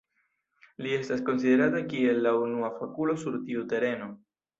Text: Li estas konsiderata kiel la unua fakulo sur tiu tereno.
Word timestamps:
Li 0.85 0.93
estas 0.99 1.19
konsiderata 1.27 1.81
kiel 1.91 2.21
la 2.29 2.31
unua 2.45 2.71
fakulo 2.79 3.15
sur 3.25 3.37
tiu 3.51 3.67
tereno. 3.75 4.09